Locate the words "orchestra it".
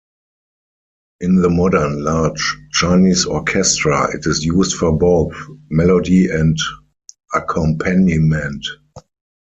3.27-4.25